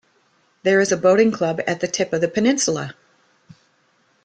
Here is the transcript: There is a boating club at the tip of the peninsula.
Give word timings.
There 0.63 0.79
is 0.79 0.91
a 0.91 0.97
boating 0.97 1.31
club 1.31 1.61
at 1.67 1.79
the 1.79 1.87
tip 1.87 2.11
of 2.11 2.21
the 2.21 2.27
peninsula. 2.27 2.95